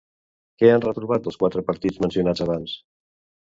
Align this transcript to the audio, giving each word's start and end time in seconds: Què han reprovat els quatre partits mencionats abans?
Què 0.63 0.71
han 0.75 0.83
reprovat 0.85 1.29
els 1.33 1.37
quatre 1.45 1.65
partits 1.69 2.01
mencionats 2.07 2.45
abans? 2.49 2.77